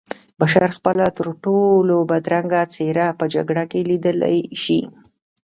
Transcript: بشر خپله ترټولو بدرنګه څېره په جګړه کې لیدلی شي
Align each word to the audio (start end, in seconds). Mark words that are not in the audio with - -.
بشر 0.39 0.69
خپله 0.77 1.05
ترټولو 1.17 1.97
بدرنګه 2.09 2.61
څېره 2.73 3.07
په 3.19 3.25
جګړه 3.33 3.63
کې 3.71 3.79
لیدلی 3.89 4.39
شي 4.61 4.79